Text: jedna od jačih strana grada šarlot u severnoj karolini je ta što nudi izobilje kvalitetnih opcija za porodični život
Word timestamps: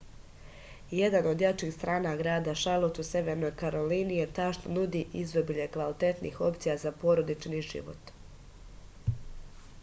jedna 0.99 1.19
od 1.31 1.41
jačih 1.43 1.73
strana 1.75 2.13
grada 2.21 2.55
šarlot 2.61 3.01
u 3.03 3.05
severnoj 3.09 3.51
karolini 3.59 4.17
je 4.21 4.25
ta 4.39 4.49
što 4.59 4.73
nudi 4.79 5.03
izobilje 5.21 5.69
kvalitetnih 5.77 6.41
opcija 6.49 6.77
za 6.87 6.95
porodični 7.05 7.61
život 7.69 8.11